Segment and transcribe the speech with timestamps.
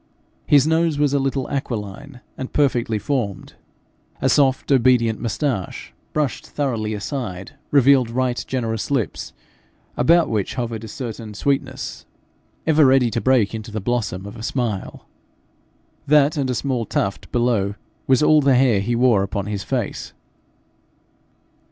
[0.47, 3.53] His nose was a little aquiline, and perfectly formed.
[4.19, 9.31] A soft obedient moustache, brushed thoroughly aside, revealed right generous lips,
[9.95, 12.07] about which hovered a certain sweetness
[12.65, 15.05] ever ready to break into the blossom of a smile.
[16.07, 17.75] That and a small tuft below
[18.07, 20.13] was all the hair he wore upon his face.